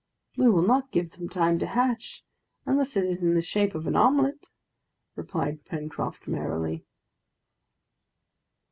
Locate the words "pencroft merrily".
5.65-6.87